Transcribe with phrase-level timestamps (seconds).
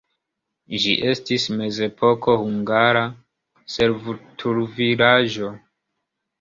[0.85, 3.05] Ĝi estis mezepoko hungara
[3.77, 5.55] servutulvilaĝo.